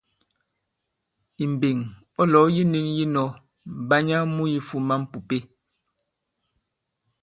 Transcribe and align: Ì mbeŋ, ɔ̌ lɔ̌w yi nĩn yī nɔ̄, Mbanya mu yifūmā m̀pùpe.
Ì 1.43 1.45
mbeŋ, 1.53 1.77
ɔ̌ 2.19 2.23
lɔ̌w 2.31 2.47
yi 2.55 2.63
nĩn 2.71 2.87
yī 2.95 3.05
nɔ̄, 3.15 3.27
Mbanya 3.81 4.17
mu 4.35 4.43
yifūmā 4.53 4.95
m̀pùpe. 5.01 5.37